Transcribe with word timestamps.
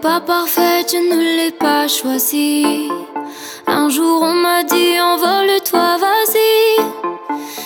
pas 0.00 0.20
parfaite, 0.20 0.92
je 0.92 0.98
ne 0.98 1.36
l'ai 1.36 1.50
pas 1.50 1.88
choisie. 1.88 2.88
Un 3.66 3.88
jour 3.88 4.22
on 4.22 4.34
m'a 4.34 4.62
dit 4.62 5.00
envole-toi, 5.00 5.96
vas-y. 5.98 6.82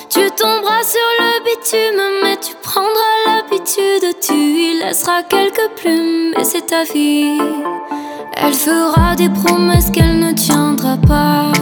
Tu 0.08 0.30
tomberas 0.30 0.82
sur 0.82 1.10
le 1.20 1.44
bitume, 1.44 2.02
mais 2.22 2.36
tu 2.36 2.54
prendras 2.62 3.16
l'habitude. 3.26 4.16
Tu 4.20 4.32
y 4.32 4.78
laisseras 4.80 5.22
quelques 5.22 5.70
plumes, 5.76 6.34
et 6.38 6.44
c'est 6.44 6.66
ta 6.66 6.84
vie. 6.84 7.38
Elle 8.36 8.54
fera 8.54 9.14
des 9.14 9.28
promesses 9.28 9.90
qu'elle 9.90 10.18
ne 10.18 10.32
tiendra 10.32 10.96
pas. 10.96 11.52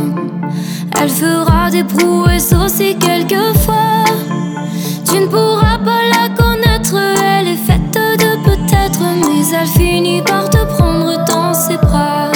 Elle 9.52 9.66
finit 9.66 10.22
par 10.22 10.50
te 10.50 10.58
prendre 10.76 11.24
dans 11.26 11.54
ses 11.54 11.76
bras. 11.76 12.30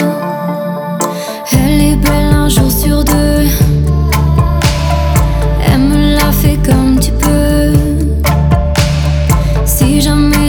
Elle 1.52 1.80
est 1.80 1.96
belle 1.96 2.32
un 2.34 2.48
jour 2.48 2.70
sur 2.70 3.04
deux. 3.04 3.46
Elle 5.66 5.80
me 5.80 6.14
l'a 6.16 6.32
fait 6.32 6.58
comme 6.64 6.98
tu 6.98 7.10
peux. 7.12 7.72
Si 9.64 10.00
jamais 10.00 10.41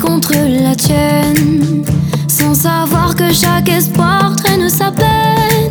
contre 0.00 0.32
la 0.32 0.74
tienne, 0.74 1.84
sans 2.28 2.54
savoir 2.54 3.14
que 3.14 3.32
chaque 3.32 3.68
espoir 3.68 4.34
traîne 4.36 4.68
sa 4.68 4.90
peine. 4.90 5.70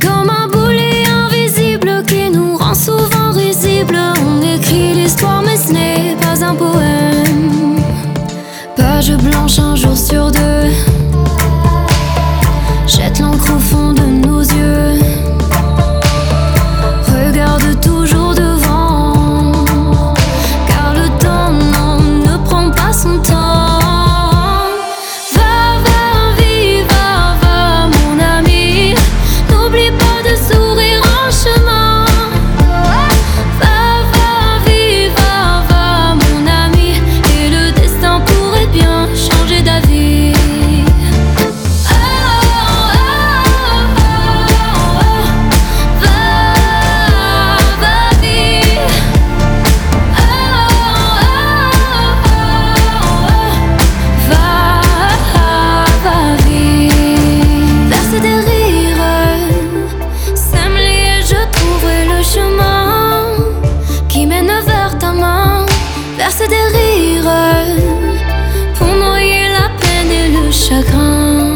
Comme 0.00 0.30
un 0.30 0.48
boulet 0.48 1.04
invisible 1.06 2.04
qui 2.06 2.30
nous 2.30 2.56
rend 2.56 2.74
souvent 2.74 3.32
risibles. 3.32 3.98
On 4.26 4.42
écrit 4.42 4.94
l'histoire, 4.94 5.42
mais 5.42 5.56
ce 5.56 5.72
n'est 5.72 6.16
pas 6.20 6.44
un 6.44 6.54
poème. 6.54 7.80
Page 8.76 9.12
blanche 9.16 9.58
un 9.58 9.74
jour 9.74 9.96
sur 9.96 10.30
deux. 10.30 10.87
Vers 64.66 64.96
ta 64.98 65.12
main. 65.12 65.66
Des 66.38 66.54
rires 66.54 67.24
pour 68.76 68.86
noyer 68.86 69.48
la 69.48 69.68
peine 69.80 70.12
et 70.12 70.28
le 70.28 70.52
chagrin. 70.52 71.47